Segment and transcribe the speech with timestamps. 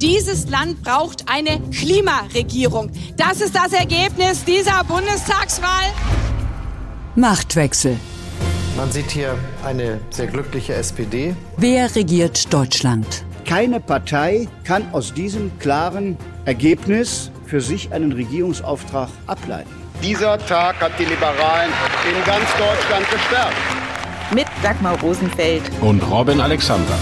[0.00, 2.92] Dieses Land braucht eine Klimaregierung.
[3.16, 5.92] Das ist das Ergebnis dieser Bundestagswahl.
[7.16, 7.98] Machtwechsel.
[8.76, 11.34] Man sieht hier eine sehr glückliche SPD.
[11.56, 13.24] Wer regiert Deutschland?
[13.44, 19.70] Keine Partei kann aus diesem klaren Ergebnis für sich einen Regierungsauftrag ableiten.
[20.00, 21.72] Dieser Tag hat die Liberalen
[22.08, 23.56] in ganz Deutschland gestärkt.
[24.32, 26.96] Mit Dagmar Rosenfeld und Robin Alexander.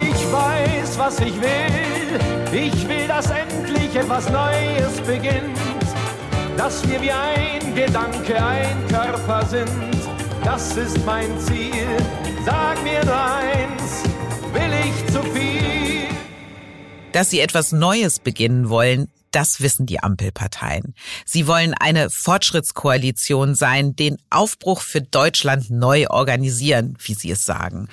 [0.00, 2.20] Ich weiß, was ich will.
[2.52, 5.58] Ich will, dass endlich etwas Neues beginnt.
[6.56, 9.70] Dass wir wie ein Gedanke, ein Körper sind.
[10.44, 11.96] Das ist mein Ziel.
[12.44, 14.02] Sag mir eins,
[14.52, 16.08] will ich zu viel?
[17.12, 20.94] Dass sie etwas Neues beginnen wollen, das wissen die Ampelparteien.
[21.24, 27.88] Sie wollen eine Fortschrittskoalition sein, den Aufbruch für Deutschland neu organisieren, wie sie es sagen.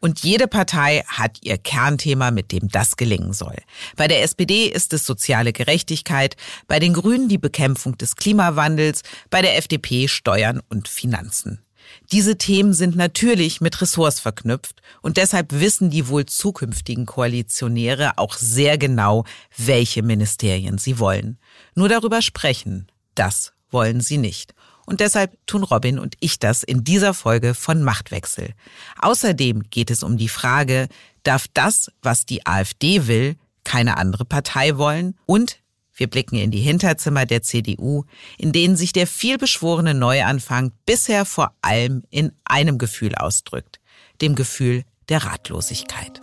[0.00, 3.56] Und jede Partei hat ihr Kernthema, mit dem das gelingen soll.
[3.96, 9.42] Bei der SPD ist es soziale Gerechtigkeit, bei den Grünen die Bekämpfung des Klimawandels, bei
[9.42, 11.60] der FDP Steuern und Finanzen.
[12.12, 18.36] Diese Themen sind natürlich mit Ressorts verknüpft und deshalb wissen die wohl zukünftigen Koalitionäre auch
[18.36, 19.24] sehr genau,
[19.56, 21.38] welche Ministerien sie wollen.
[21.74, 24.54] Nur darüber sprechen, das wollen sie nicht.
[24.90, 28.54] Und deshalb tun Robin und ich das in dieser Folge von Machtwechsel.
[28.98, 30.88] Außerdem geht es um die Frage,
[31.22, 35.16] darf das, was die AfD will, keine andere Partei wollen?
[35.26, 35.60] Und
[35.94, 38.02] wir blicken in die Hinterzimmer der CDU,
[38.36, 43.78] in denen sich der vielbeschworene Neuanfang bisher vor allem in einem Gefühl ausdrückt,
[44.20, 46.20] dem Gefühl der Ratlosigkeit.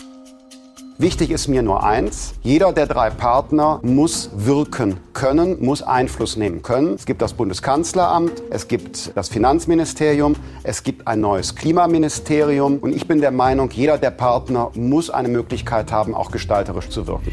[0.99, 2.33] Wichtig ist mir nur eins.
[2.41, 6.95] Jeder der drei Partner muss wirken können, muss Einfluss nehmen können.
[6.95, 12.79] Es gibt das Bundeskanzleramt, es gibt das Finanzministerium, es gibt ein neues Klimaministerium.
[12.79, 17.05] Und ich bin der Meinung, jeder der Partner muss eine Möglichkeit haben, auch gestalterisch zu
[17.05, 17.31] wirken.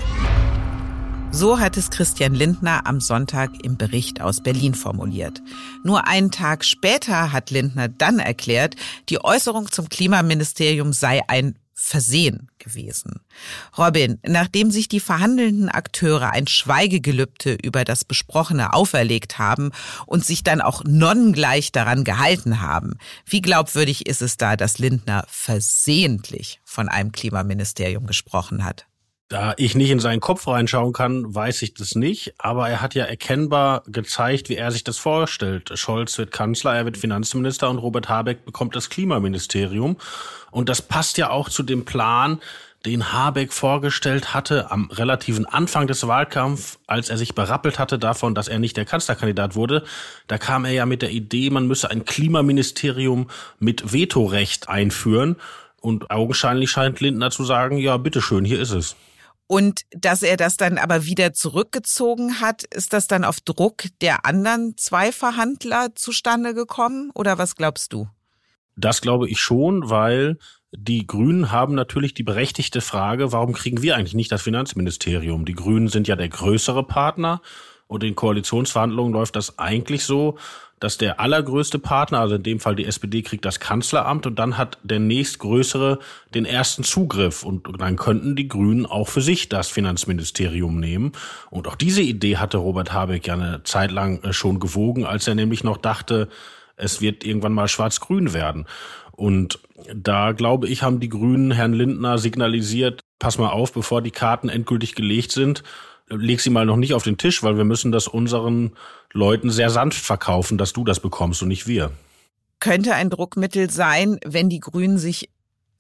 [1.30, 5.40] So hat es Christian Lindner am Sonntag im Bericht aus Berlin formuliert.
[5.82, 8.76] Nur einen Tag später hat Lindner dann erklärt,
[9.08, 13.20] die Äußerung zum Klimaministerium sei ein Versehen gewesen.
[13.76, 19.72] Robin, nachdem sich die verhandelnden Akteure ein Schweigegelübde über das Besprochene auferlegt haben
[20.06, 22.94] und sich dann auch nonnengleich daran gehalten haben,
[23.26, 28.86] wie glaubwürdig ist es da, dass Lindner versehentlich von einem Klimaministerium gesprochen hat?
[29.34, 32.34] Da ich nicht in seinen Kopf reinschauen kann, weiß ich das nicht.
[32.38, 35.72] Aber er hat ja erkennbar gezeigt, wie er sich das vorstellt.
[35.74, 39.96] Scholz wird Kanzler, er wird Finanzminister und Robert Habeck bekommt das Klimaministerium.
[40.52, 42.40] Und das passt ja auch zu dem Plan,
[42.86, 48.36] den Habeck vorgestellt hatte am relativen Anfang des Wahlkampfs, als er sich berappelt hatte davon,
[48.36, 49.82] dass er nicht der Kanzlerkandidat wurde.
[50.28, 53.28] Da kam er ja mit der Idee, man müsse ein Klimaministerium
[53.58, 55.34] mit Vetorecht einführen.
[55.80, 58.94] Und augenscheinlich scheint Lindner zu sagen, ja, bitteschön, hier ist es.
[59.46, 64.24] Und dass er das dann aber wieder zurückgezogen hat, ist das dann auf Druck der
[64.24, 67.10] anderen zwei Verhandler zustande gekommen?
[67.14, 68.08] Oder was glaubst du?
[68.76, 70.38] Das glaube ich schon, weil
[70.72, 75.44] die Grünen haben natürlich die berechtigte Frage, warum kriegen wir eigentlich nicht das Finanzministerium?
[75.44, 77.40] Die Grünen sind ja der größere Partner
[77.86, 80.36] und in Koalitionsverhandlungen läuft das eigentlich so,
[80.80, 84.58] dass der allergrößte Partner, also in dem Fall die SPD, kriegt das Kanzleramt und dann
[84.58, 85.98] hat der nächstgrößere
[86.34, 91.12] den ersten Zugriff und dann könnten die Grünen auch für sich das Finanzministerium nehmen.
[91.50, 95.26] Und auch diese Idee hatte Robert Habeck ja eine Zeit lang äh, schon gewogen, als
[95.28, 96.28] er nämlich noch dachte,
[96.76, 98.66] es wird irgendwann mal schwarz-grün werden.
[99.12, 99.60] Und
[99.94, 104.48] da, glaube ich, haben die Grünen Herrn Lindner signalisiert, pass mal auf, bevor die Karten
[104.48, 105.62] endgültig gelegt sind,
[106.08, 108.72] leg sie mal noch nicht auf den Tisch, weil wir müssen das unseren
[109.12, 111.90] Leuten sehr sanft verkaufen, dass du das bekommst und nicht wir.
[112.60, 115.28] Könnte ein Druckmittel sein, wenn die Grünen sich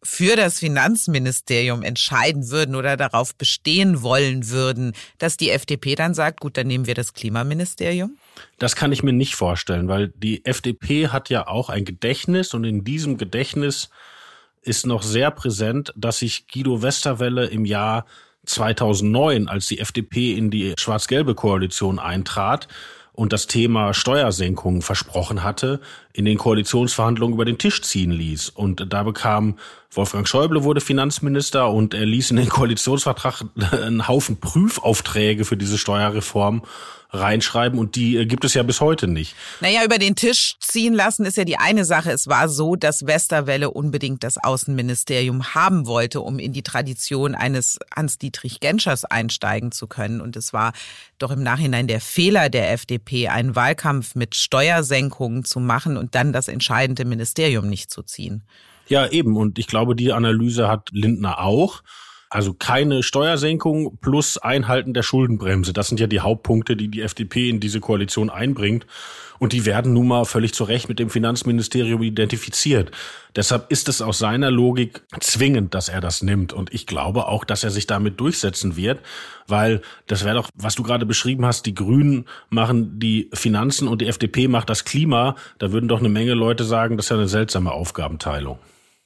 [0.04, 6.40] für das Finanzministerium entscheiden würden oder darauf bestehen wollen würden, dass die FDP dann sagt,
[6.40, 8.18] gut, dann nehmen wir das Klimaministerium?
[8.58, 12.64] Das kann ich mir nicht vorstellen, weil die FDP hat ja auch ein Gedächtnis und
[12.64, 13.88] in diesem Gedächtnis
[14.64, 18.06] ist noch sehr präsent, dass sich Guido Westerwelle im Jahr
[18.46, 22.68] 2009, als die FDP in die schwarz-gelbe Koalition eintrat
[23.12, 25.80] und das Thema Steuersenkungen versprochen hatte,
[26.14, 28.50] in den Koalitionsverhandlungen über den Tisch ziehen ließ.
[28.50, 29.58] Und da bekam
[29.90, 35.76] Wolfgang Schäuble wurde Finanzminister und er ließ in den Koalitionsvertrag einen Haufen Prüfaufträge für diese
[35.76, 36.62] Steuerreform
[37.14, 39.34] reinschreiben und die äh, gibt es ja bis heute nicht.
[39.60, 42.10] Naja, über den Tisch ziehen lassen ist ja die eine Sache.
[42.10, 47.78] Es war so, dass Westerwelle unbedingt das Außenministerium haben wollte, um in die Tradition eines
[47.94, 50.20] Hans-Dietrich Genschers einsteigen zu können.
[50.20, 50.72] Und es war
[51.18, 56.34] doch im Nachhinein der Fehler der FDP, einen Wahlkampf mit Steuersenkungen zu machen und dann
[56.34, 58.42] das entscheidende Ministerium nicht zu ziehen.
[58.88, 59.38] Ja, eben.
[59.38, 61.82] Und ich glaube, die Analyse hat Lindner auch.
[62.34, 65.72] Also keine Steuersenkung plus Einhalten der Schuldenbremse.
[65.72, 68.88] Das sind ja die Hauptpunkte, die die FDP in diese Koalition einbringt.
[69.38, 72.90] Und die werden nun mal völlig zu Recht mit dem Finanzministerium identifiziert.
[73.36, 76.52] Deshalb ist es aus seiner Logik zwingend, dass er das nimmt.
[76.52, 78.98] Und ich glaube auch, dass er sich damit durchsetzen wird,
[79.46, 84.00] weil das wäre doch, was du gerade beschrieben hast, die Grünen machen die Finanzen und
[84.00, 85.36] die FDP macht das Klima.
[85.60, 88.58] Da würden doch eine Menge Leute sagen, das ist ja eine seltsame Aufgabenteilung.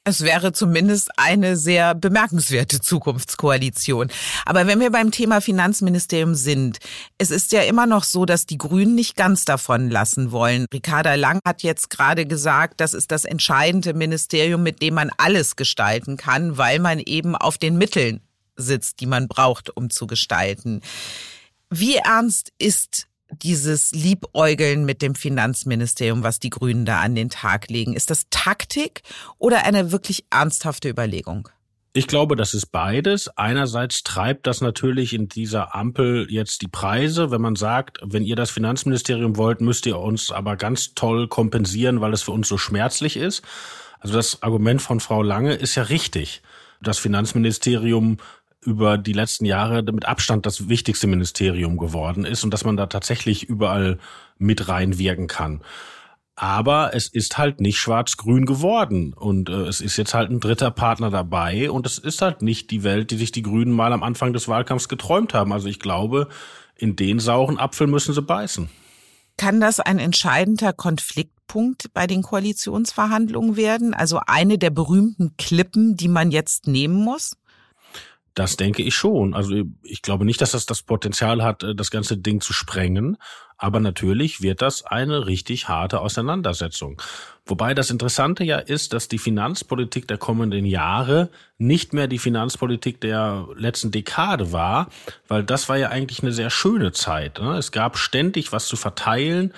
[0.08, 4.08] Es wäre zumindest eine sehr bemerkenswerte Zukunftskoalition.
[4.46, 6.78] Aber wenn wir beim Thema Finanzministerium sind,
[7.18, 10.64] es ist ja immer noch so, dass die Grünen nicht ganz davon lassen wollen.
[10.72, 15.56] Ricarda Lang hat jetzt gerade gesagt, das ist das entscheidende Ministerium, mit dem man alles
[15.56, 18.22] gestalten kann, weil man eben auf den Mitteln
[18.56, 20.80] sitzt, die man braucht, um zu gestalten.
[21.68, 27.68] Wie ernst ist dieses Liebäugeln mit dem Finanzministerium, was die Grünen da an den Tag
[27.68, 27.94] legen?
[27.94, 29.02] Ist das Taktik
[29.38, 31.48] oder eine wirklich ernsthafte Überlegung?
[31.94, 33.28] Ich glaube, das ist beides.
[33.36, 37.30] Einerseits treibt das natürlich in dieser Ampel jetzt die Preise.
[37.30, 42.00] Wenn man sagt, wenn ihr das Finanzministerium wollt, müsst ihr uns aber ganz toll kompensieren,
[42.00, 43.42] weil es für uns so schmerzlich ist.
[44.00, 46.42] Also das Argument von Frau Lange ist ja richtig.
[46.80, 48.18] Das Finanzministerium
[48.64, 52.86] über die letzten Jahre mit Abstand das wichtigste Ministerium geworden ist und dass man da
[52.86, 53.98] tatsächlich überall
[54.38, 55.62] mit reinwirken kann.
[56.34, 60.70] Aber es ist halt nicht schwarz-grün geworden und äh, es ist jetzt halt ein dritter
[60.70, 64.04] Partner dabei und es ist halt nicht die Welt, die sich die Grünen mal am
[64.04, 65.52] Anfang des Wahlkampfs geträumt haben.
[65.52, 66.28] Also ich glaube,
[66.76, 68.68] in den sauren Apfel müssen sie beißen.
[69.36, 73.92] Kann das ein entscheidender Konfliktpunkt bei den Koalitionsverhandlungen werden?
[73.94, 77.36] Also eine der berühmten Klippen, die man jetzt nehmen muss?
[78.38, 79.34] Das denke ich schon.
[79.34, 83.16] Also ich glaube nicht, dass das das Potenzial hat, äh, das ganze Ding zu sprengen.
[83.56, 87.02] Aber natürlich wird das eine richtig harte Auseinandersetzung.
[87.44, 93.00] Wobei das Interessante ja ist, dass die Finanzpolitik der kommenden Jahre nicht mehr die Finanzpolitik
[93.00, 94.88] der letzten Dekade war,
[95.26, 97.40] weil das war ja eigentlich eine sehr schöne Zeit.
[97.40, 97.56] Ne?
[97.56, 99.52] Es gab ständig was zu verteilen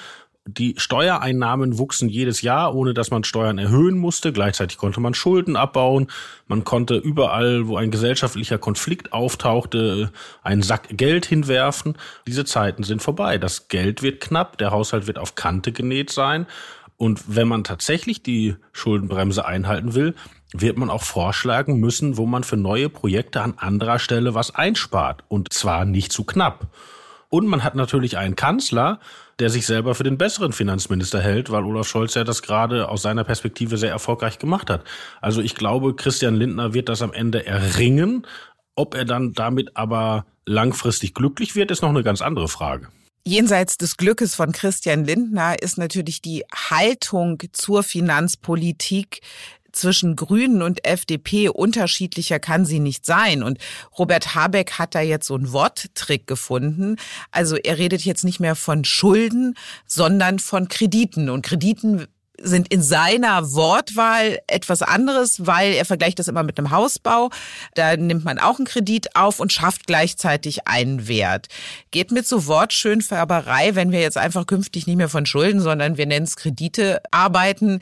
[0.46, 4.32] die Steuereinnahmen wuchsen jedes Jahr, ohne dass man Steuern erhöhen musste.
[4.32, 6.08] Gleichzeitig konnte man Schulden abbauen.
[6.46, 10.10] Man konnte überall, wo ein gesellschaftlicher Konflikt auftauchte,
[10.42, 11.96] einen Sack Geld hinwerfen.
[12.26, 13.38] Diese Zeiten sind vorbei.
[13.38, 16.46] Das Geld wird knapp, der Haushalt wird auf Kante genäht sein.
[16.96, 20.14] Und wenn man tatsächlich die Schuldenbremse einhalten will,
[20.52, 25.22] wird man auch vorschlagen müssen, wo man für neue Projekte an anderer Stelle was einspart.
[25.28, 26.68] Und zwar nicht zu knapp.
[27.30, 28.98] Und man hat natürlich einen Kanzler,
[29.40, 33.02] der sich selber für den besseren Finanzminister hält, weil Olaf Scholz ja das gerade aus
[33.02, 34.84] seiner Perspektive sehr erfolgreich gemacht hat.
[35.20, 38.26] Also ich glaube, Christian Lindner wird das am Ende erringen.
[38.76, 42.88] Ob er dann damit aber langfristig glücklich wird, ist noch eine ganz andere Frage.
[43.26, 49.20] Jenseits des Glückes von Christian Lindner ist natürlich die Haltung zur Finanzpolitik
[49.72, 53.42] zwischen Grünen und FDP unterschiedlicher kann sie nicht sein.
[53.42, 53.58] Und
[53.98, 56.96] Robert Habeck hat da jetzt so einen Worttrick gefunden.
[57.30, 59.56] Also er redet jetzt nicht mehr von Schulden,
[59.86, 61.30] sondern von Krediten.
[61.30, 62.06] Und Krediten
[62.42, 67.30] sind in seiner Wortwahl etwas anderes, weil er vergleicht das immer mit einem Hausbau.
[67.74, 71.48] Da nimmt man auch einen Kredit auf und schafft gleichzeitig einen Wert.
[71.90, 76.06] Geht mit so Wortschönfärberei, wenn wir jetzt einfach künftig nicht mehr von Schulden, sondern wir
[76.06, 77.80] nennen es Kredite arbeiten,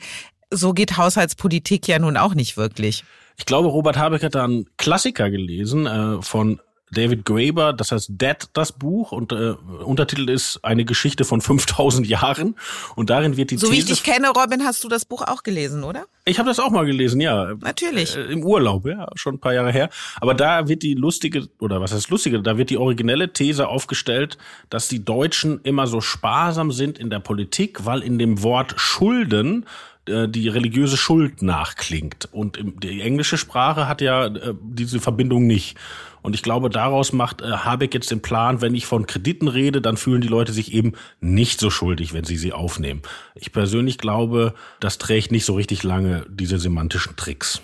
[0.51, 3.03] so geht Haushaltspolitik ja nun auch nicht wirklich.
[3.37, 6.59] Ich glaube, Robert Habeck hat da einen Klassiker gelesen äh, von
[6.91, 12.07] David Graeber, das heißt Dead, das Buch, und äh, Untertitel ist eine Geschichte von 5000
[12.07, 12.55] Jahren.
[12.95, 15.21] Und darin wird die So These wie ich dich kenne, Robin, hast du das Buch
[15.21, 16.05] auch gelesen, oder?
[16.25, 17.53] Ich habe das auch mal gelesen, ja.
[17.61, 18.15] Natürlich.
[18.15, 19.89] Äh, Im Urlaub, ja, schon ein paar Jahre her.
[20.19, 24.37] Aber da wird die lustige, oder was heißt lustige, da wird die originelle These aufgestellt,
[24.69, 29.65] dass die Deutschen immer so sparsam sind in der Politik, weil in dem Wort Schulden
[30.27, 32.27] die religiöse Schuld nachklingt.
[32.31, 35.77] Und die englische Sprache hat ja äh, diese Verbindung nicht.
[36.21, 39.81] Und ich glaube, daraus macht äh, Habeck jetzt den Plan, wenn ich von Krediten rede,
[39.81, 43.01] dann fühlen die Leute sich eben nicht so schuldig, wenn sie sie aufnehmen.
[43.35, 47.61] Ich persönlich glaube, das trägt nicht so richtig lange diese semantischen Tricks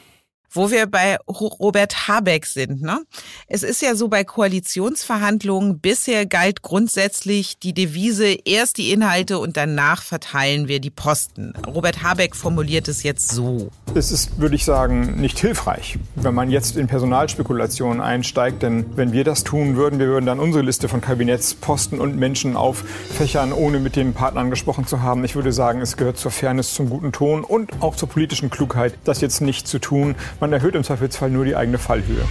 [0.55, 2.81] wo wir bei Robert Habeck sind.
[2.81, 3.01] Ne?
[3.47, 9.57] Es ist ja so bei Koalitionsverhandlungen, bisher galt grundsätzlich die Devise, erst die Inhalte und
[9.57, 11.53] danach verteilen wir die Posten.
[11.67, 13.69] Robert Habeck formuliert es jetzt so.
[13.93, 19.11] Es ist, würde ich sagen, nicht hilfreich, wenn man jetzt in Personalspekulationen einsteigt, denn wenn
[19.11, 23.79] wir das tun würden, wir würden dann unsere Liste von Kabinettsposten und Menschen auffächern, ohne
[23.79, 25.23] mit den Partnern gesprochen zu haben.
[25.23, 28.93] Ich würde sagen, es gehört zur Fairness, zum guten Ton und auch zur politischen Klugheit,
[29.03, 30.15] das jetzt nicht zu tun.
[30.39, 32.25] Man erhöht im Zweifelsfall nur die eigene Fallhöhe.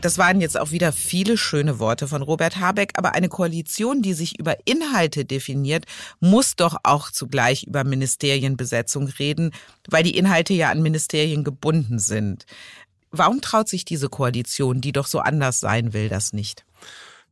[0.00, 4.14] Das waren jetzt auch wieder viele schöne Worte von Robert Habeck, aber eine Koalition, die
[4.14, 5.84] sich über Inhalte definiert,
[6.20, 9.52] muss doch auch zugleich über Ministerienbesetzung reden,
[9.88, 12.46] weil die Inhalte ja an Ministerien gebunden sind.
[13.10, 16.64] Warum traut sich diese Koalition, die doch so anders sein will, das nicht?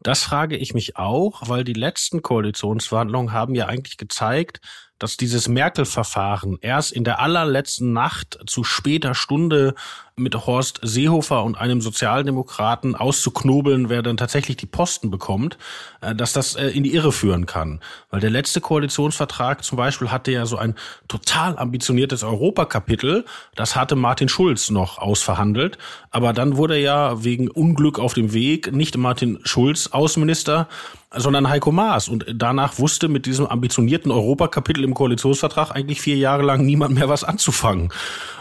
[0.00, 4.60] Das frage ich mich auch, weil die letzten Koalitionsverhandlungen haben ja eigentlich gezeigt,
[4.98, 9.74] dass dieses Merkel-Verfahren erst in der allerletzten Nacht zu später Stunde
[10.18, 15.58] mit Horst Seehofer und einem Sozialdemokraten auszuknobeln, wer dann tatsächlich die Posten bekommt,
[16.00, 17.80] äh, dass das äh, in die Irre führen kann.
[18.10, 20.74] Weil der letzte Koalitionsvertrag zum Beispiel hatte ja so ein
[21.06, 23.24] total ambitioniertes Europakapitel.
[23.54, 25.78] Das hatte Martin Schulz noch ausverhandelt.
[26.10, 30.68] Aber dann wurde ja wegen Unglück auf dem Weg nicht Martin Schulz Außenminister,
[31.14, 32.08] sondern Heiko Maas.
[32.08, 37.08] Und danach wusste mit diesem ambitionierten Europakapitel im Koalitionsvertrag eigentlich vier Jahre lang niemand mehr
[37.08, 37.90] was anzufangen.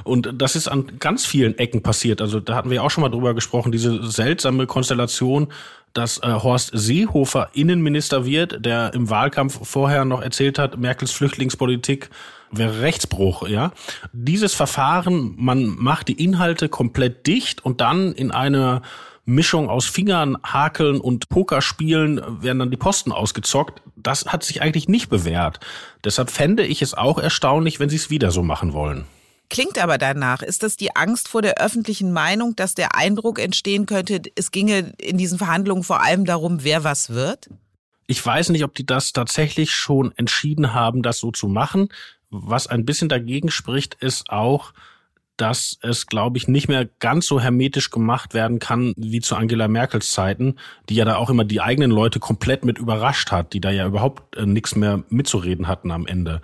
[0.03, 2.21] Und das ist an ganz vielen Ecken passiert.
[2.21, 5.47] Also da hatten wir auch schon mal drüber gesprochen, diese seltsame Konstellation,
[5.93, 12.09] dass äh, Horst Seehofer Innenminister wird, der im Wahlkampf vorher noch erzählt hat, Merkels Flüchtlingspolitik
[12.51, 13.71] wäre Rechtsbruch, ja.
[14.13, 18.83] Dieses Verfahren, man macht die Inhalte komplett dicht und dann in einer
[19.27, 23.81] Mischung aus Fingern, Hakeln und Pokerspielen werden dann die Posten ausgezockt.
[23.98, 25.60] Das hat sich eigentlich nicht bewährt.
[26.05, 29.03] Deshalb fände ich es auch erstaunlich, wenn sie es wieder so machen wollen.
[29.50, 30.41] Klingt aber danach.
[30.41, 34.93] Ist das die Angst vor der öffentlichen Meinung, dass der Eindruck entstehen könnte, es ginge
[34.98, 37.50] in diesen Verhandlungen vor allem darum, wer was wird?
[38.07, 41.89] Ich weiß nicht, ob die das tatsächlich schon entschieden haben, das so zu machen.
[42.29, 44.72] Was ein bisschen dagegen spricht, ist auch,
[45.38, 49.67] dass es, glaube ich, nicht mehr ganz so hermetisch gemacht werden kann wie zu Angela
[49.67, 50.56] Merkels Zeiten,
[50.89, 53.86] die ja da auch immer die eigenen Leute komplett mit überrascht hat, die da ja
[53.86, 56.41] überhaupt äh, nichts mehr mitzureden hatten am Ende.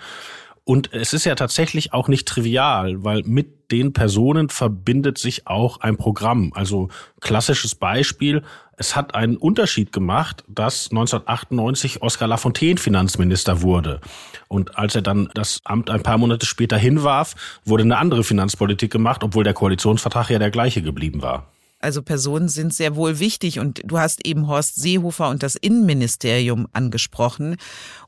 [0.65, 5.81] Und es ist ja tatsächlich auch nicht trivial, weil mit den Personen verbindet sich auch
[5.81, 6.53] ein Programm.
[6.55, 6.87] Also
[7.19, 8.43] klassisches Beispiel,
[8.77, 13.99] es hat einen Unterschied gemacht, dass 1998 Oskar Lafontaine Finanzminister wurde.
[14.47, 18.91] Und als er dann das Amt ein paar Monate später hinwarf, wurde eine andere Finanzpolitik
[18.91, 21.47] gemacht, obwohl der Koalitionsvertrag ja der gleiche geblieben war.
[21.83, 26.65] Also Personen sind sehr wohl wichtig und du hast eben Horst Seehofer und das Innenministerium
[26.71, 27.57] angesprochen.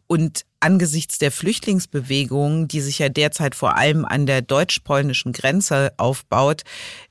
[0.07, 6.63] Und angesichts der Flüchtlingsbewegung, die sich ja derzeit vor allem an der deutsch-polnischen Grenze aufbaut,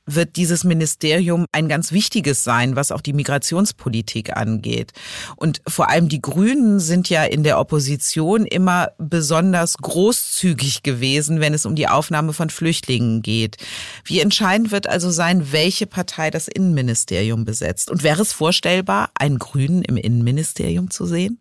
[0.06, 4.92] wird dieses Ministerium ein ganz wichtiges sein, was auch die Migrationspolitik angeht.
[5.36, 11.54] Und vor allem die Grünen sind ja in der Opposition immer besonders großzügig gewesen, wenn
[11.54, 13.56] es um die Aufnahme von Flüchtlingen geht.
[14.04, 17.90] Wie entscheidend wird also sein, welche Partei das Innenministerium besetzt?
[17.90, 21.40] Und wäre es vorstellbar, einen Grünen im Innenministerium zu sehen?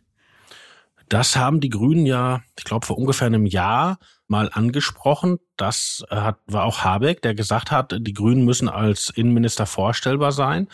[1.13, 5.37] Das haben die Grünen ja, ich glaube, vor ungefähr einem Jahr mal angesprochen.
[5.57, 10.31] Das äh, hat, war auch Habeck, der gesagt hat, die Grünen müssen als Innenminister vorstellbar
[10.31, 10.67] sein.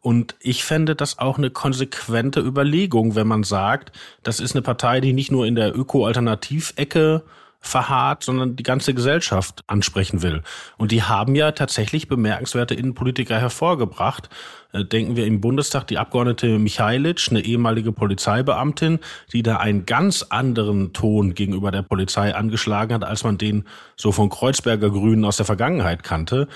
[0.00, 5.02] Und ich fände das auch eine konsequente Überlegung, wenn man sagt, das ist eine Partei,
[5.02, 7.22] die nicht nur in der Öko-Alternativ-Ecke
[7.64, 10.42] verharrt, sondern die ganze Gesellschaft ansprechen will.
[10.76, 14.28] Und die haben ja tatsächlich bemerkenswerte Innenpolitiker hervorgebracht.
[14.72, 18.98] Äh, denken wir im Bundestag die Abgeordnete Michailic, eine ehemalige Polizeibeamtin,
[19.32, 23.64] die da einen ganz anderen Ton gegenüber der Polizei angeschlagen hat, als man den
[23.96, 26.48] so von Kreuzberger Grünen aus der Vergangenheit kannte.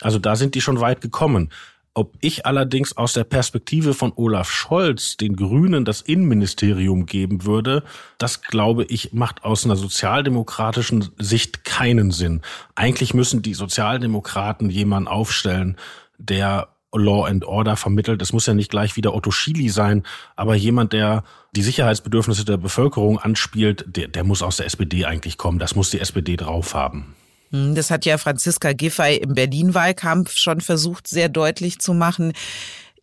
[0.00, 1.50] Also da sind die schon weit gekommen.
[1.96, 7.84] Ob ich allerdings aus der Perspektive von Olaf Scholz den Grünen das Innenministerium geben würde,
[8.18, 12.42] das glaube ich macht aus einer sozialdemokratischen Sicht keinen Sinn.
[12.74, 15.78] Eigentlich müssen die Sozialdemokraten jemanden aufstellen,
[16.18, 18.20] der Law and Order vermittelt.
[18.20, 20.02] Es muss ja nicht gleich wieder Otto Schily sein,
[20.36, 25.38] aber jemand, der die Sicherheitsbedürfnisse der Bevölkerung anspielt, der, der muss aus der SPD eigentlich
[25.38, 25.58] kommen.
[25.58, 27.15] Das muss die SPD drauf haben.
[27.50, 32.32] Hm, das hat ja Franziska Giffey im Berlin-Wahlkampf schon versucht, sehr deutlich zu machen.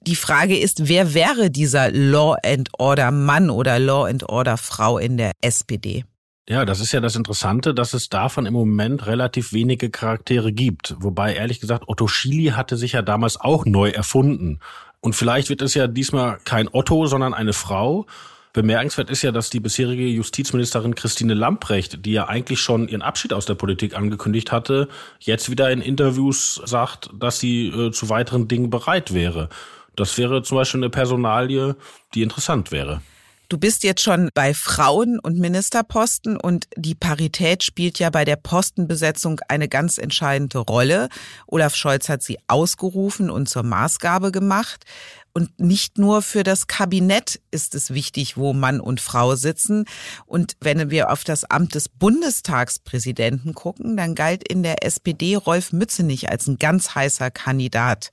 [0.02, 4.98] Die Frage ist, wer wäre dieser Law and Order Mann oder Law and Order Frau
[4.98, 6.04] in der SPD?
[6.50, 10.94] Ja, das ist ja das Interessante, dass es davon im Moment relativ wenige Charaktere gibt.
[11.00, 14.60] Wobei, ehrlich gesagt, Otto Schily hatte sich ja damals auch neu erfunden.
[15.00, 18.06] Und vielleicht wird es ja diesmal kein Otto, sondern eine Frau.
[18.54, 23.34] Bemerkenswert ist ja, dass die bisherige Justizministerin Christine Lamprecht, die ja eigentlich schon ihren Abschied
[23.34, 24.88] aus der Politik angekündigt hatte,
[25.20, 29.50] jetzt wieder in Interviews sagt, dass sie äh, zu weiteren Dingen bereit wäre.
[29.96, 31.76] Das wäre zum Beispiel eine Personalie,
[32.14, 33.02] die interessant wäre.
[33.50, 38.36] Du bist jetzt schon bei Frauen und Ministerposten und die Parität spielt ja bei der
[38.36, 41.10] Postenbesetzung eine ganz entscheidende Rolle.
[41.46, 44.86] Olaf Scholz hat sie ausgerufen und zur Maßgabe gemacht.
[45.34, 49.86] Und nicht nur für das Kabinett ist es wichtig, wo Mann und Frau sitzen.
[50.28, 55.72] Und wenn wir auf das Amt des Bundestagspräsidenten gucken, dann galt in der SPD Rolf
[55.72, 58.12] Mützenich als ein ganz heißer Kandidat.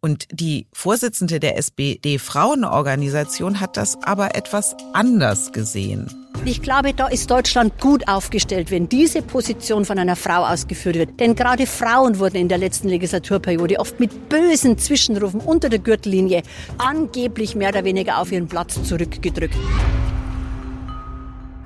[0.00, 6.08] Und die Vorsitzende der SPD-Frauenorganisation hat das aber etwas anders gesehen.
[6.46, 11.20] Ich glaube, da ist Deutschland gut aufgestellt, wenn diese Position von einer Frau ausgeführt wird.
[11.20, 16.42] Denn gerade Frauen wurden in der letzten Legislaturperiode oft mit bösen Zwischenrufen unter der Gürtellinie
[16.78, 19.56] angeblich mehr oder weniger auf ihren Platz zurückgedrückt.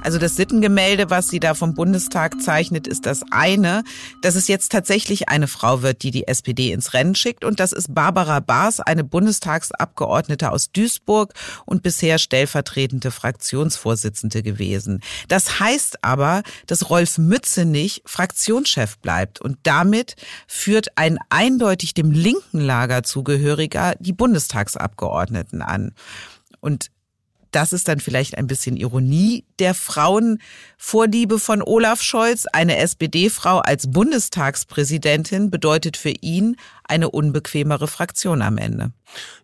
[0.04, 3.84] Also das Sittengemälde, was sie da vom Bundestag zeichnet, ist das eine,
[4.20, 7.42] dass es jetzt tatsächlich eine Frau wird, die die SPD ins Rennen schickt.
[7.42, 11.32] Und das ist Barbara Baas, eine Bundestagsabgeordnete aus Duisburg
[11.64, 15.00] und bisher stellvertretende Fraktionsvorsitzende gewesen.
[15.28, 19.40] Das heißt aber, dass Rolf Mützenich Fraktionschef bleibt.
[19.40, 25.92] Und damit führt ein eindeutig dem linken Lager zugehöriger die Bundestagsabgeordneten an.
[26.60, 26.90] Und
[27.54, 32.46] das ist dann vielleicht ein bisschen Ironie der Frauenvorliebe von Olaf Scholz.
[32.52, 38.92] Eine SPD-Frau als Bundestagspräsidentin bedeutet für ihn eine unbequemere Fraktion am Ende.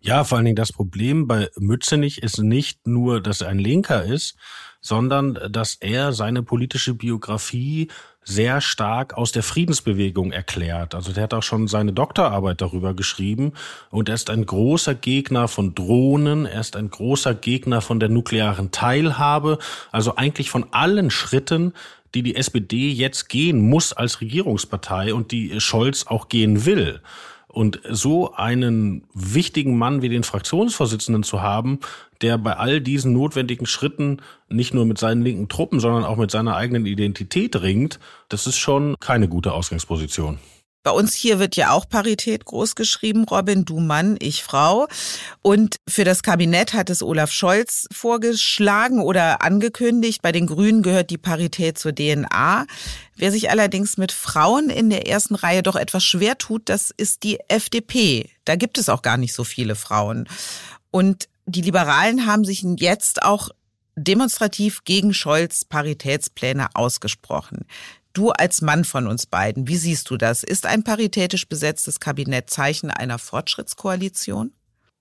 [0.01, 4.05] Ja, vor allen Dingen das Problem bei Mützenich ist nicht nur, dass er ein Linker
[4.05, 4.37] ist,
[4.81, 7.89] sondern dass er seine politische Biografie
[8.23, 10.95] sehr stark aus der Friedensbewegung erklärt.
[10.95, 13.53] Also der hat auch schon seine Doktorarbeit darüber geschrieben
[13.91, 18.09] und er ist ein großer Gegner von Drohnen, er ist ein großer Gegner von der
[18.09, 19.59] nuklearen Teilhabe,
[19.91, 21.73] also eigentlich von allen Schritten,
[22.15, 27.01] die die SPD jetzt gehen muss als Regierungspartei und die Scholz auch gehen will.
[27.47, 31.81] Und so einen wichtigen Mann wie den Fraktionsvorsitzenden zu haben,
[32.21, 36.31] der bei all diesen notwendigen Schritten nicht nur mit seinen linken Truppen, sondern auch mit
[36.31, 37.99] seiner eigenen Identität ringt,
[38.29, 40.39] das ist schon keine gute Ausgangsposition.
[40.83, 44.89] Bei uns hier wird ja auch Parität groß geschrieben, Robin, du Mann, ich Frau.
[45.43, 50.23] Und für das Kabinett hat es Olaf Scholz vorgeschlagen oder angekündigt.
[50.23, 52.67] Bei den Grünen gehört die Parität zur DNA.
[53.15, 57.25] Wer sich allerdings mit Frauen in der ersten Reihe doch etwas schwer tut, das ist
[57.25, 58.31] die FDP.
[58.47, 60.27] Da gibt es auch gar nicht so viele Frauen.
[60.91, 63.51] Und die Liberalen haben sich jetzt auch
[63.97, 67.67] demonstrativ gegen Scholz Paritätspläne ausgesprochen.
[68.13, 70.43] Du als Mann von uns beiden, wie siehst du das?
[70.43, 74.53] Ist ein paritätisch besetztes Kabinett Zeichen einer Fortschrittskoalition?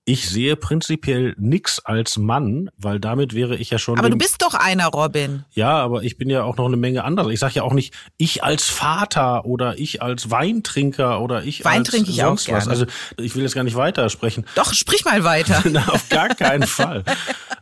[0.06, 3.98] Ich sehe prinzipiell nix als Mann, weil damit wäre ich ja schon.
[3.98, 5.44] Aber du bist doch einer, Robin.
[5.52, 7.28] Ja, aber ich bin ja auch noch eine Menge anderer.
[7.28, 11.80] Ich sage ja auch nicht ich als Vater oder ich als Weintrinker oder ich Wein
[11.80, 12.60] als trinke ich sonst auch gerne.
[12.60, 12.68] was.
[12.68, 12.86] Also
[13.18, 14.46] ich will jetzt gar nicht weitersprechen.
[14.54, 15.62] Doch, sprich mal weiter.
[15.70, 17.04] Na, auf gar keinen Fall.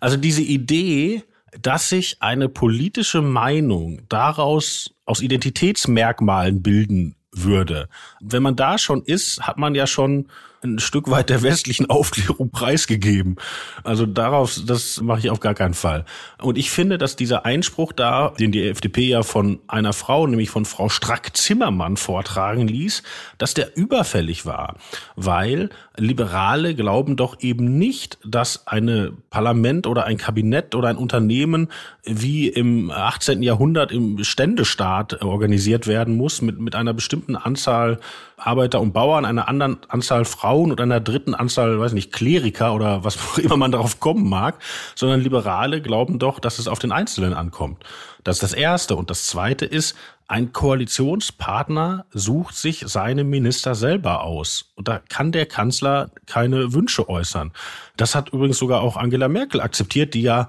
[0.01, 1.25] Also diese Idee,
[1.61, 7.89] dass sich eine politische Meinung daraus aus Identitätsmerkmalen bilden würde.
[8.21, 10.29] Wenn man da schon ist, hat man ja schon
[10.63, 13.37] ein Stück weit der westlichen Aufklärung preisgegeben.
[13.85, 16.05] Also darauf, das mache ich auf gar keinen Fall.
[16.43, 20.51] Und ich finde, dass dieser Einspruch da, den die FDP ja von einer Frau, nämlich
[20.51, 23.03] von Frau Strack-Zimmermann vortragen ließ,
[23.39, 24.77] dass der überfällig war.
[25.17, 31.69] Weil Liberale glauben doch eben nicht, dass eine Parlament oder ein Kabinett oder ein Unternehmen
[32.05, 33.43] wie im 18.
[33.43, 37.99] Jahrhundert im Ständestaat organisiert werden muss mit, mit einer bestimmten Anzahl
[38.39, 43.05] Arbeiter und Bauern, einer anderen Anzahl Frauen und einer dritten Anzahl, weiß nicht, Kleriker oder
[43.05, 44.59] was auch immer man darauf kommen mag,
[44.95, 47.85] sondern Liberale glauben doch, dass es auf den Einzelnen ankommt.
[48.25, 48.97] Das ist das Erste.
[48.97, 49.97] Und das Zweite ist,
[50.27, 54.73] ein Koalitionspartner sucht sich seine Minister selber aus.
[54.75, 57.53] Und da kann der Kanzler keine Wünsche äußern.
[57.97, 60.49] Das hat übrigens sogar auch Angela Merkel akzeptiert, die ja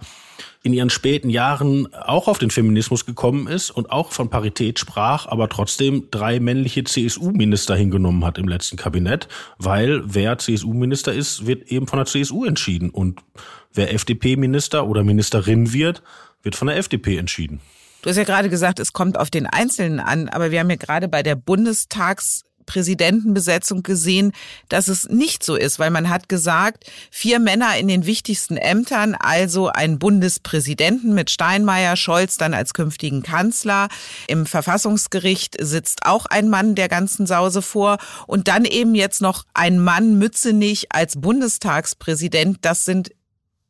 [0.61, 5.25] in ihren späten Jahren auch auf den Feminismus gekommen ist und auch von Parität sprach,
[5.25, 11.71] aber trotzdem drei männliche CSU-Minister hingenommen hat im letzten Kabinett, weil wer CSU-Minister ist, wird
[11.71, 13.21] eben von der CSU entschieden und
[13.73, 16.03] wer FDP-Minister oder Ministerin wird,
[16.43, 17.61] wird von der FDP entschieden.
[18.01, 20.77] Du hast ja gerade gesagt, es kommt auf den Einzelnen an, aber wir haben ja
[20.77, 24.31] gerade bei der Bundestags Präsidentenbesetzung gesehen,
[24.69, 29.15] dass es nicht so ist, weil man hat gesagt, vier Männer in den wichtigsten Ämtern,
[29.15, 33.87] also ein Bundespräsidenten mit Steinmeier, Scholz dann als künftigen Kanzler.
[34.27, 39.45] Im Verfassungsgericht sitzt auch ein Mann der ganzen Sause vor und dann eben jetzt noch
[39.55, 42.59] ein Mann Mützenich als Bundestagspräsident.
[42.61, 43.09] Das sind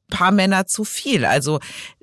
[0.09, 1.23] paar Männer zu viel.
[1.23, 1.59] Also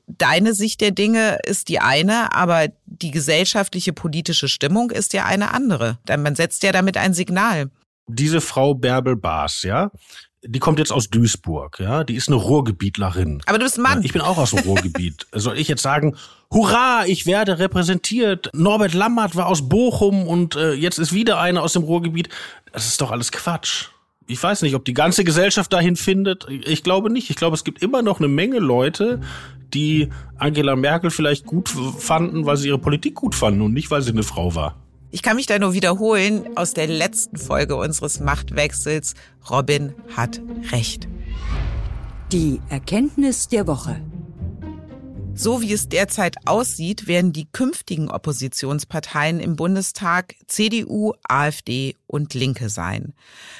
[0.07, 5.53] deine Sicht der Dinge ist die eine, aber die gesellschaftliche politische Stimmung ist ja eine
[5.53, 5.99] andere.
[6.09, 7.71] Man setzt ja damit ein Signal.
[8.09, 9.91] Diese Frau Bärbel Baas, ja,
[10.45, 13.43] die kommt jetzt aus Duisburg, ja, die ist eine Ruhrgebietlerin.
[13.47, 13.99] Aber du bist Mann.
[13.99, 15.27] Ja, ich bin auch aus dem Ruhrgebiet.
[15.33, 16.17] Soll ich jetzt sagen,
[16.53, 18.51] hurra, ich werde repräsentiert.
[18.55, 22.29] Norbert Lammert war aus Bochum und äh, jetzt ist wieder einer aus dem Ruhrgebiet.
[22.73, 23.89] Das ist doch alles Quatsch.
[24.29, 26.47] Ich weiß nicht, ob die ganze Gesellschaft dahin findet.
[26.49, 27.31] Ich glaube nicht.
[27.31, 29.21] Ich glaube, es gibt immer noch eine Menge Leute,
[29.73, 34.03] die Angela Merkel vielleicht gut fanden, weil sie ihre Politik gut fanden und nicht, weil
[34.03, 34.77] sie eine Frau war.
[35.13, 39.15] Ich kann mich da nur wiederholen aus der letzten Folge unseres Machtwechsels.
[39.49, 40.41] Robin hat
[40.73, 41.09] recht.
[42.33, 44.01] Die Erkenntnis der Woche.
[45.39, 52.71] So wie es derzeit aussieht, werden die künftigen Oppositionsparteien im Bundestag CDU, AfD und Linke
[52.71, 53.13] sein.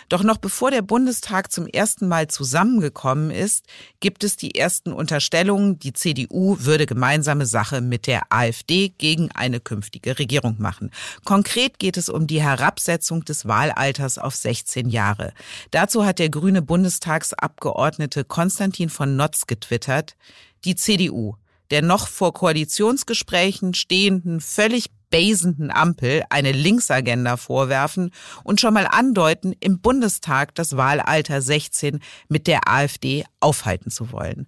[0.09, 3.67] Doch noch bevor der Bundestag zum ersten Mal zusammengekommen ist,
[4.01, 9.61] gibt es die ersten Unterstellungen, die CDU würde gemeinsame Sache mit der AfD gegen eine
[9.61, 10.91] künftige Regierung machen.
[11.27, 15.35] Konkret geht es um die Herabsetzung des Wahlalters auf 16 Jahre.
[15.73, 20.17] Dazu hat der grüne Bundestagsabgeordnete Konstantin von Notz getwittert,
[20.65, 21.37] die CDU
[21.71, 28.11] der noch vor Koalitionsgesprächen stehenden, völlig basenden Ampel eine Linksagenda vorwerfen
[28.45, 34.47] und schon mal andeuten, im Bundestag das Wahlalter 16 mit der AfD aufhalten zu wollen.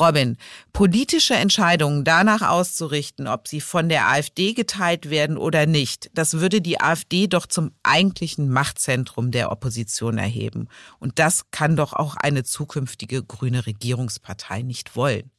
[0.00, 0.36] Robin,
[0.72, 6.60] politische Entscheidungen danach auszurichten, ob sie von der AfD geteilt werden oder nicht, das würde
[6.60, 10.66] die AfD doch zum eigentlichen Machtzentrum der Opposition erheben.
[10.98, 15.30] Und das kann doch auch eine zukünftige grüne Regierungspartei nicht wollen.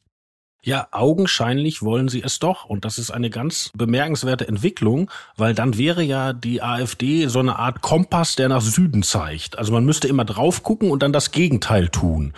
[0.66, 2.64] Ja, augenscheinlich wollen sie es doch.
[2.64, 7.56] Und das ist eine ganz bemerkenswerte Entwicklung, weil dann wäre ja die AfD so eine
[7.56, 9.56] Art Kompass, der nach Süden zeigt.
[9.58, 12.32] Also man müsste immer drauf gucken und dann das Gegenteil tun.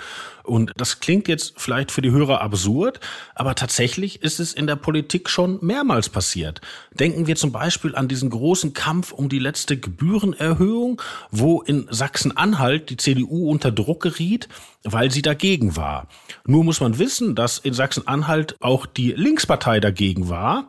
[0.49, 3.01] Und das klingt jetzt vielleicht für die Hörer absurd,
[3.35, 6.61] aber tatsächlich ist es in der Politik schon mehrmals passiert.
[6.93, 12.91] Denken wir zum Beispiel an diesen großen Kampf um die letzte Gebührenerhöhung, wo in Sachsen-Anhalt
[12.91, 14.49] die CDU unter Druck geriet,
[14.85, 16.09] weil sie dagegen war.
[16.47, 20.69] Nur muss man wissen, dass in Sachsen-Anhalt auch die Linkspartei dagegen war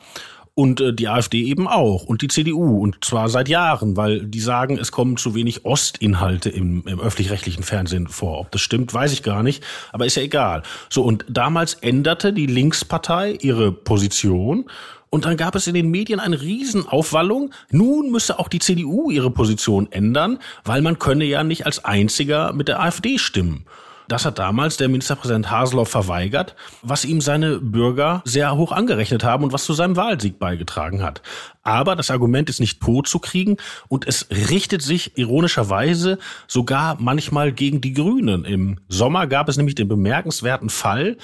[0.55, 4.39] und äh, die AfD eben auch und die CDU und zwar seit Jahren, weil die
[4.39, 8.39] sagen, es kommen zu wenig Ostinhalte im, im öffentlich-rechtlichen Fernsehen vor.
[8.39, 10.63] Ob das stimmt, weiß ich gar nicht, aber ist ja egal.
[10.89, 14.65] So und damals änderte die Linkspartei ihre Position
[15.09, 17.51] und dann gab es in den Medien eine Riesenaufwallung.
[17.71, 22.53] Nun müsse auch die CDU ihre Position ändern, weil man könne ja nicht als einziger
[22.53, 23.65] mit der AfD stimmen.
[24.09, 29.43] Das hat damals der Ministerpräsident Haseloff verweigert, was ihm seine Bürger sehr hoch angerechnet haben
[29.43, 31.21] und was zu seinem Wahlsieg beigetragen hat.
[31.69, 33.57] Aber das Argument ist nicht tot zu kriegen
[33.89, 38.43] und es richtet sich ironischerweise sogar manchmal gegen die Grünen.
[38.43, 41.15] Im Sommer gab es nämlich den bemerkenswerten Fall,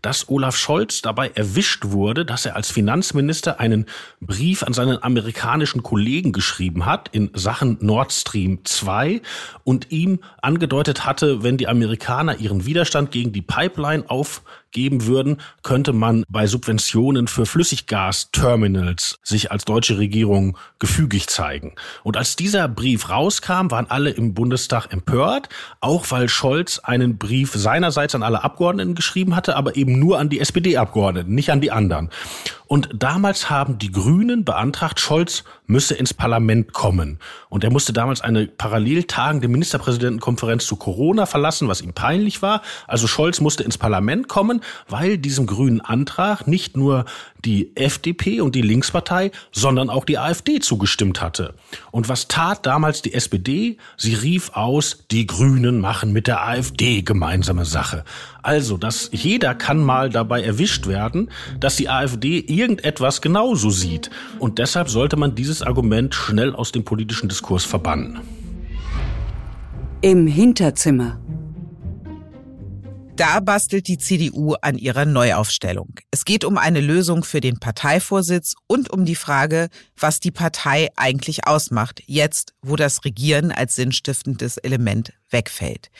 [0.00, 3.86] dass Olaf Scholz dabei erwischt wurde, dass er als Finanzminister einen
[4.20, 9.22] Brief an seinen amerikanischen Kollegen geschrieben hat in Sachen Nord Stream 2
[9.62, 15.38] und ihm angedeutet hatte, wenn die Amerikaner ihren Widerstand gegen die Pipeline auf geben würden,
[15.62, 21.74] könnte man bei Subventionen für Flüssiggasterminals sich als deutsche Regierung gefügig zeigen.
[22.02, 25.48] Und als dieser Brief rauskam, waren alle im Bundestag empört,
[25.80, 30.28] auch weil Scholz einen Brief seinerseits an alle Abgeordneten geschrieben hatte, aber eben nur an
[30.28, 32.10] die SPD-Abgeordneten, nicht an die anderen.
[32.72, 37.18] Und damals haben die Grünen beantragt, Scholz müsse ins Parlament kommen.
[37.50, 42.62] Und er musste damals eine parallel tagende Ministerpräsidentenkonferenz zu Corona verlassen, was ihm peinlich war.
[42.86, 47.04] Also Scholz musste ins Parlament kommen, weil diesem grünen Antrag nicht nur
[47.44, 51.54] die FDP und die Linkspartei, sondern auch die AfD zugestimmt hatte.
[51.90, 53.76] Und was tat damals die SPD?
[53.96, 58.04] Sie rief aus, die Grünen machen mit der AfD gemeinsame Sache.
[58.42, 64.10] Also, dass jeder kann mal dabei erwischt werden, dass die AfD irgendetwas genauso sieht.
[64.38, 68.20] Und deshalb sollte man dieses Argument schnell aus dem politischen Diskurs verbannen.
[70.00, 71.20] Im Hinterzimmer.
[73.22, 75.94] Da bastelt die CDU an ihrer Neuaufstellung.
[76.10, 80.88] Es geht um eine Lösung für den Parteivorsitz und um die Frage, was die Partei
[80.96, 85.90] eigentlich ausmacht, jetzt wo das Regieren als sinnstiftendes Element wegfällt.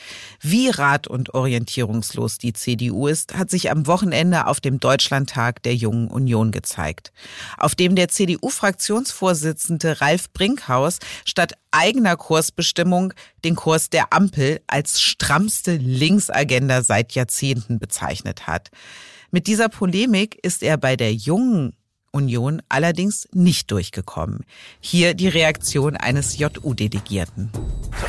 [0.41, 5.75] Wie rat- und orientierungslos die CDU ist, hat sich am Wochenende auf dem Deutschlandtag der
[5.75, 7.11] Jungen Union gezeigt,
[7.57, 15.75] auf dem der CDU-Fraktionsvorsitzende Ralf Brinkhaus statt eigener Kursbestimmung den Kurs der Ampel als strammste
[15.75, 18.69] Linksagenda seit Jahrzehnten bezeichnet hat.
[19.31, 21.75] Mit dieser Polemik ist er bei der jungen
[22.13, 24.45] Union allerdings nicht durchgekommen.
[24.79, 27.51] Hier die Reaktion eines JU-Delegierten.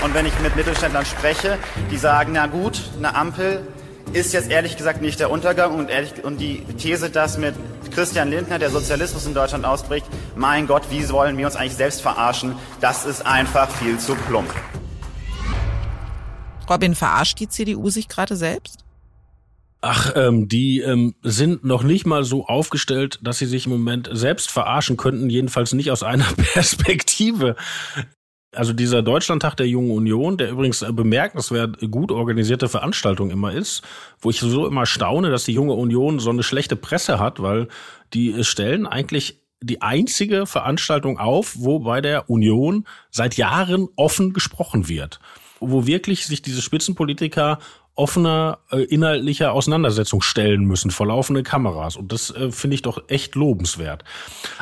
[0.04, 1.58] Und wenn ich mit Mittelständlern spreche,
[1.90, 3.66] die sagen, na gut, eine Ampel
[4.12, 7.54] ist jetzt ehrlich gesagt nicht der Untergang und, ehrlich, und die These, dass mit
[7.92, 12.02] Christian Lindner der Sozialismus in Deutschland ausbricht, mein Gott, wie wollen wir uns eigentlich selbst
[12.02, 12.54] verarschen?
[12.82, 14.50] Das ist einfach viel zu plump.
[16.68, 18.83] Robin, verarscht die CDU sich gerade selbst?
[19.86, 24.08] Ach, ähm, die ähm, sind noch nicht mal so aufgestellt, dass sie sich im Moment
[24.10, 27.54] selbst verarschen könnten, jedenfalls nicht aus einer Perspektive.
[28.56, 33.82] Also dieser Deutschlandtag der Jungen Union, der übrigens bemerkenswert gut organisierte Veranstaltung immer ist,
[34.22, 37.68] wo ich so immer staune, dass die Junge Union so eine schlechte Presse hat, weil
[38.14, 44.88] die stellen eigentlich die einzige Veranstaltung auf, wo bei der Union seit Jahren offen gesprochen
[44.88, 45.20] wird
[45.60, 47.58] wo wirklich sich diese Spitzenpolitiker
[47.96, 51.96] offener äh, inhaltlicher Auseinandersetzung stellen müssen vor laufende Kameras.
[51.96, 54.04] Und das äh, finde ich doch echt lobenswert.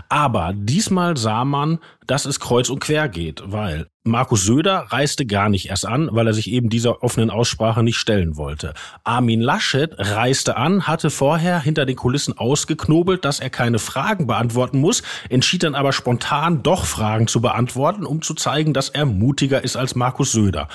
[0.09, 1.79] Aber diesmal sah man,
[2.12, 6.27] dass es kreuz und quer geht, weil Markus Söder reiste gar nicht erst an, weil
[6.27, 8.75] er sich eben dieser offenen Aussprache nicht stellen wollte.
[9.03, 14.79] Armin Laschet reiste an, hatte vorher hinter den Kulissen ausgeknobelt, dass er keine Fragen beantworten
[14.79, 19.64] muss, entschied dann aber spontan doch Fragen zu beantworten, um zu zeigen, dass er mutiger
[19.64, 20.68] ist als Markus Söder.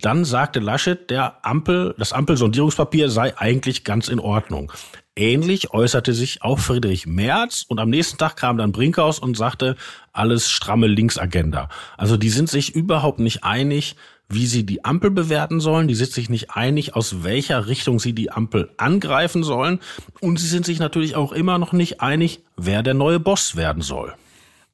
[0.00, 4.72] Dann sagte Laschet, der Ampel, das Ampelsondierungspapier sei eigentlich ganz in Ordnung.
[5.16, 9.76] Ähnlich äußerte sich auch Friedrich Merz und am nächsten Tag kam dann Brinkhaus und sagte,
[10.12, 11.68] alles stramme Linksagenda.
[11.96, 13.96] Also die sind sich überhaupt nicht einig,
[14.28, 15.88] wie sie die Ampel bewerten sollen.
[15.88, 19.80] Die sind sich nicht einig, aus welcher Richtung sie die Ampel angreifen sollen.
[20.20, 23.82] Und sie sind sich natürlich auch immer noch nicht einig, wer der neue Boss werden
[23.82, 24.14] soll.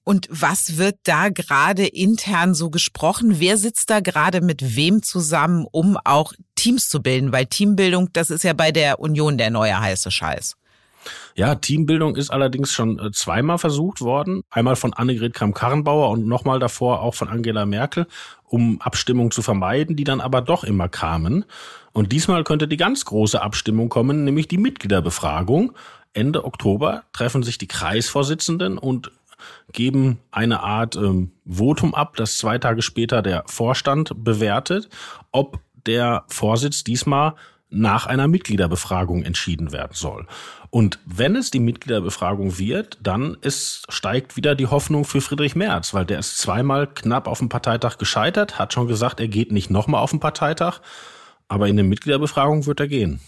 [0.09, 3.40] Und was wird da gerade intern so gesprochen?
[3.40, 7.33] Wer sitzt da gerade mit wem zusammen, um auch Teams zu bilden?
[7.33, 10.57] Weil Teambildung, das ist ja bei der Union der neue heiße Scheiß.
[11.35, 14.42] Ja, Teambildung ist allerdings schon äh, zweimal versucht worden.
[14.49, 18.07] Einmal von Annegret Kramp-Karrenbauer und nochmal davor auch von Angela Merkel,
[18.45, 21.45] um Abstimmung zu vermeiden, die dann aber doch immer kamen.
[21.92, 25.73] Und diesmal könnte die ganz große Abstimmung kommen, nämlich die Mitgliederbefragung.
[26.12, 29.11] Ende Oktober treffen sich die Kreisvorsitzenden und
[29.72, 34.88] geben eine Art ähm, Votum ab, das zwei Tage später der Vorstand bewertet,
[35.33, 37.35] ob der Vorsitz diesmal
[37.68, 40.27] nach einer Mitgliederbefragung entschieden werden soll.
[40.70, 45.92] Und wenn es die Mitgliederbefragung wird, dann ist, steigt wieder die Hoffnung für Friedrich Merz,
[45.94, 49.70] weil der ist zweimal knapp auf dem Parteitag gescheitert, hat schon gesagt, er geht nicht
[49.70, 50.81] nochmal auf den Parteitag,
[51.49, 53.20] aber in der Mitgliederbefragung wird er gehen.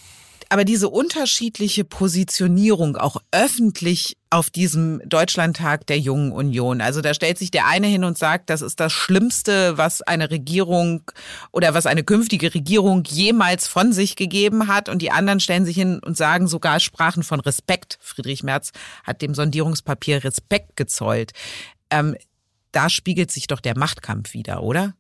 [0.51, 6.81] Aber diese unterschiedliche Positionierung auch öffentlich auf diesem Deutschlandtag der Jungen Union.
[6.81, 10.31] Also da stellt sich der eine hin und sagt, das ist das Schlimmste, was eine
[10.31, 11.03] Regierung
[11.53, 14.89] oder was eine künftige Regierung jemals von sich gegeben hat.
[14.89, 17.99] Und die anderen stellen sich hin und sagen sogar Sprachen von Respekt.
[18.01, 18.73] Friedrich Merz
[19.05, 21.33] hat dem Sondierungspapier Respekt gezollt.
[21.91, 22.17] Ähm,
[22.73, 24.95] da spiegelt sich doch der Machtkampf wieder, oder?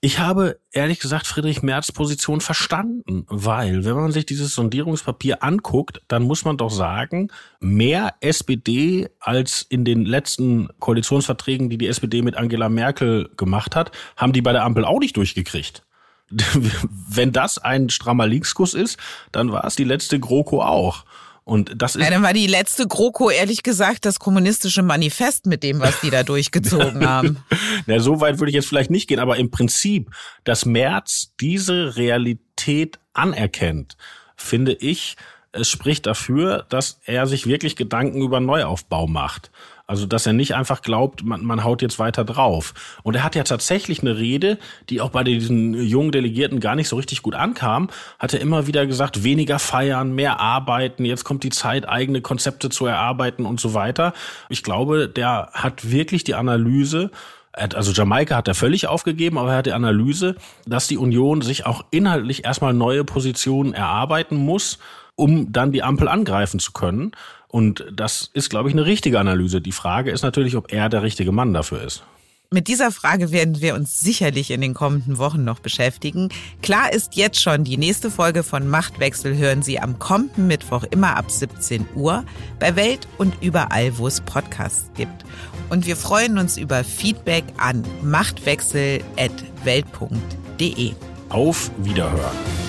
[0.00, 6.02] Ich habe ehrlich gesagt Friedrich Merz Position verstanden, weil wenn man sich dieses Sondierungspapier anguckt,
[6.06, 12.22] dann muss man doch sagen, mehr SPD als in den letzten Koalitionsverträgen, die die SPD
[12.22, 15.82] mit Angela Merkel gemacht hat, haben die bei der Ampel auch nicht durchgekriegt.
[16.30, 18.98] wenn das ein strammer Linkskuss ist,
[19.32, 21.04] dann war es die letzte GroKo auch.
[21.48, 22.02] Und das ist.
[22.04, 26.10] Ja, dann war die letzte GroKo ehrlich gesagt das kommunistische Manifest mit dem, was die
[26.10, 27.38] da durchgezogen haben.
[27.86, 30.10] Na, so weit würde ich jetzt vielleicht nicht gehen, aber im Prinzip,
[30.44, 33.96] dass Merz diese Realität anerkennt,
[34.36, 35.16] finde ich,
[35.52, 39.50] es spricht dafür, dass er sich wirklich Gedanken über Neuaufbau macht.
[39.90, 42.74] Also, dass er nicht einfach glaubt, man, man haut jetzt weiter drauf.
[43.02, 44.58] Und er hat ja tatsächlich eine Rede,
[44.90, 48.66] die auch bei diesen jungen Delegierten gar nicht so richtig gut ankam, hat er immer
[48.66, 53.60] wieder gesagt, weniger feiern, mehr arbeiten, jetzt kommt die Zeit, eigene Konzepte zu erarbeiten und
[53.60, 54.12] so weiter.
[54.50, 57.10] Ich glaube, der hat wirklich die Analyse,
[57.54, 61.64] also Jamaika hat er völlig aufgegeben, aber er hat die Analyse, dass die Union sich
[61.64, 64.78] auch inhaltlich erstmal neue Positionen erarbeiten muss,
[65.16, 67.12] um dann die Ampel angreifen zu können.
[67.48, 69.60] Und das ist, glaube ich, eine richtige Analyse.
[69.60, 72.04] Die Frage ist natürlich, ob er der richtige Mann dafür ist.
[72.50, 76.30] Mit dieser Frage werden wir uns sicherlich in den kommenden Wochen noch beschäftigen.
[76.62, 81.18] Klar ist jetzt schon, die nächste Folge von Machtwechsel hören Sie am kommenden Mittwoch immer
[81.18, 82.24] ab 17 Uhr
[82.58, 85.26] bei Welt und überall, wo es Podcasts gibt.
[85.68, 90.92] Und wir freuen uns über Feedback an machtwechsel.welt.de.
[91.28, 92.67] Auf Wiederhören.